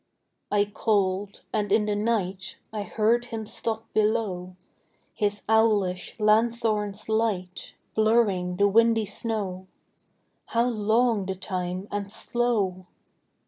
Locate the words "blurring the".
7.93-8.67